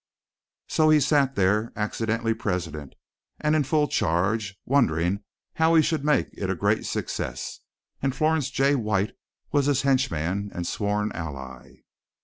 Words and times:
So 0.67 0.89
he 0.89 0.99
sat 0.99 1.35
there, 1.35 1.71
accidentally 1.75 2.33
president, 2.33 2.95
and 3.39 3.55
in 3.55 3.63
full 3.63 3.87
charge, 3.87 4.57
wondering 4.65 5.23
how 5.53 5.75
he 5.75 5.83
should 5.83 6.03
make 6.03 6.29
it 6.33 6.49
a 6.49 6.55
great 6.55 6.87
success, 6.87 7.59
and 8.01 8.15
Florence 8.15 8.49
J. 8.49 8.73
White 8.73 9.15
was 9.51 9.67
his 9.67 9.83
henchman 9.83 10.49
and 10.55 10.65
sworn 10.65 11.11
ally. 11.11 11.83